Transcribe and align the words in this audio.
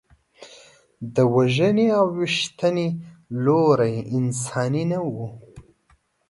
د 1.15 1.17
وژنې 1.35 1.87
او 1.99 2.05
ویشتنې 2.17 2.87
لوری 3.43 3.95
انساني 4.17 4.83
نه 4.91 4.99
و. 5.13 5.13